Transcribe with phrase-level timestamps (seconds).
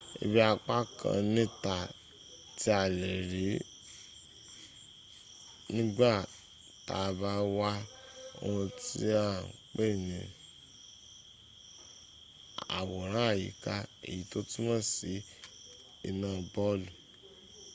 [0.25, 1.75] ibi apá kan níta
[2.59, 3.47] tí a lè̀rí
[5.75, 6.11] nígbà
[6.87, 7.69] tàà bá wo
[8.45, 8.69] oòrùn
[8.99, 10.19] ní à ń pè̀ ní
[12.77, 13.75] àwòrán-àyíká
[14.07, 15.13] èyí tó túnmò sí
[16.09, 16.87] iná bọlù